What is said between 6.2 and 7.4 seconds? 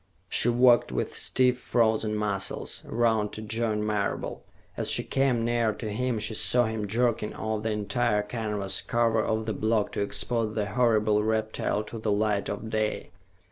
saw him jerking